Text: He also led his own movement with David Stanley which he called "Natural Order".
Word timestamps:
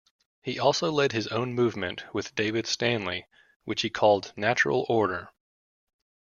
He 0.41 0.57
also 0.57 0.91
led 0.91 1.11
his 1.11 1.27
own 1.27 1.53
movement 1.53 2.05
with 2.11 2.33
David 2.33 2.65
Stanley 2.65 3.27
which 3.65 3.83
he 3.83 3.91
called 3.91 4.33
"Natural 4.35 4.83
Order". 4.89 5.29